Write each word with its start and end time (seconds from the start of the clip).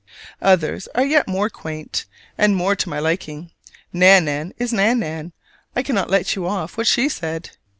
Others 0.41 0.87
are 0.95 1.05
yet 1.05 1.27
more 1.27 1.47
quaint, 1.47 2.05
and 2.35 2.55
more 2.55 2.75
to 2.75 2.89
my 2.89 2.97
liking. 2.97 3.51
Nan 3.93 4.25
nan 4.25 4.51
is 4.57 4.73
Nan 4.73 4.97
nan: 4.97 5.31
I 5.75 5.83
cannot 5.83 6.09
let 6.09 6.35
you 6.35 6.47
off 6.47 6.75
what 6.75 6.87
she 6.87 7.07
said! 7.07 7.51